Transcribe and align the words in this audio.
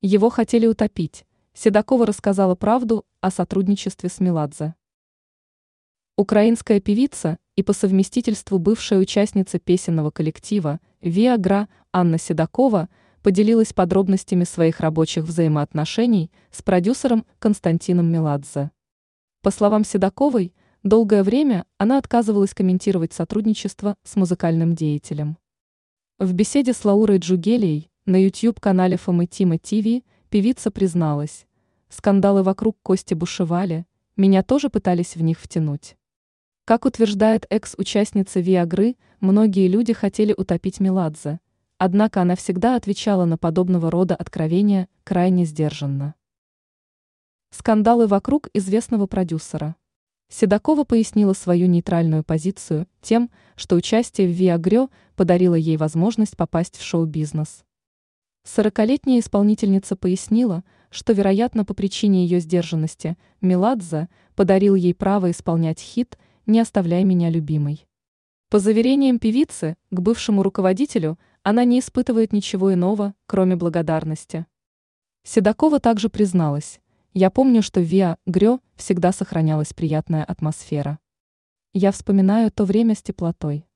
Его 0.00 0.30
хотели 0.30 0.64
утопить. 0.68 1.26
Седокова 1.54 2.06
рассказала 2.06 2.54
правду 2.54 3.04
о 3.20 3.32
сотрудничестве 3.32 4.08
с 4.08 4.20
Меладзе. 4.20 4.76
Украинская 6.16 6.80
певица 6.80 7.36
и 7.56 7.64
по 7.64 7.72
совместительству 7.72 8.60
бывшая 8.60 9.00
участница 9.00 9.58
песенного 9.58 10.12
коллектива 10.12 10.78
«Виагра» 11.00 11.68
Анна 11.92 12.16
Седокова 12.16 12.88
поделилась 13.22 13.72
подробностями 13.72 14.44
своих 14.44 14.78
рабочих 14.78 15.24
взаимоотношений 15.24 16.30
с 16.52 16.62
продюсером 16.62 17.26
Константином 17.40 18.06
Меладзе. 18.06 18.70
По 19.42 19.50
словам 19.50 19.84
Седоковой, 19.84 20.54
долгое 20.84 21.24
время 21.24 21.64
она 21.76 21.98
отказывалась 21.98 22.54
комментировать 22.54 23.12
сотрудничество 23.12 23.96
с 24.04 24.14
музыкальным 24.14 24.76
деятелем. 24.76 25.38
В 26.20 26.32
беседе 26.34 26.72
с 26.72 26.84
Лаурой 26.84 27.18
Джугелией 27.18 27.90
на 28.08 28.16
YouTube-канале 28.16 28.96
Фомы-Тима 28.96 29.58
ТВ 29.58 30.02
певица 30.30 30.70
призналась, 30.70 31.46
скандалы 31.90 32.42
вокруг 32.42 32.78
Кости 32.82 33.12
бушевали, 33.12 33.84
меня 34.16 34.42
тоже 34.42 34.70
пытались 34.70 35.14
в 35.14 35.22
них 35.22 35.38
втянуть. 35.38 35.94
Как 36.64 36.86
утверждает 36.86 37.44
экс-участница 37.50 38.40
Виагры, 38.40 38.96
многие 39.20 39.68
люди 39.68 39.92
хотели 39.92 40.32
утопить 40.34 40.80
Меладзе, 40.80 41.38
однако 41.76 42.22
она 42.22 42.34
всегда 42.34 42.76
отвечала 42.76 43.26
на 43.26 43.36
подобного 43.36 43.90
рода 43.90 44.16
откровения 44.16 44.88
крайне 45.04 45.44
сдержанно. 45.44 46.14
Скандалы 47.50 48.06
вокруг 48.06 48.48
известного 48.54 49.06
продюсера. 49.06 49.76
Седокова 50.30 50.84
пояснила 50.84 51.34
свою 51.34 51.66
нейтральную 51.66 52.24
позицию 52.24 52.86
тем, 53.02 53.30
что 53.54 53.76
участие 53.76 54.28
в 54.28 54.30
Виагрё 54.30 54.88
подарило 55.14 55.56
ей 55.56 55.76
возможность 55.76 56.38
попасть 56.38 56.78
в 56.78 56.82
шоу-бизнес. 56.82 57.66
Сорокалетняя 58.50 59.20
исполнительница 59.20 59.94
пояснила, 59.94 60.64
что, 60.88 61.12
вероятно, 61.12 61.66
по 61.66 61.74
причине 61.74 62.24
ее 62.24 62.40
сдержанности, 62.40 63.18
Меладзе 63.42 64.08
подарил 64.34 64.74
ей 64.74 64.94
право 64.94 65.30
исполнять 65.30 65.78
хит 65.80 66.18
«Не 66.46 66.60
оставляй 66.60 67.04
меня, 67.04 67.28
любимой». 67.28 67.86
По 68.48 68.58
заверениям 68.58 69.18
певицы, 69.18 69.76
к 69.90 70.00
бывшему 70.00 70.42
руководителю 70.42 71.18
она 71.42 71.64
не 71.64 71.78
испытывает 71.80 72.32
ничего 72.32 72.72
иного, 72.72 73.14
кроме 73.26 73.54
благодарности. 73.54 74.46
Седокова 75.24 75.78
также 75.78 76.08
призналась, 76.08 76.80
я 77.12 77.28
помню, 77.28 77.60
что 77.60 77.80
в 77.80 77.84
Виа 77.84 78.16
Грё 78.24 78.60
всегда 78.76 79.12
сохранялась 79.12 79.74
приятная 79.74 80.24
атмосфера. 80.24 80.98
Я 81.74 81.92
вспоминаю 81.92 82.50
то 82.50 82.64
время 82.64 82.94
с 82.94 83.02
теплотой. 83.02 83.67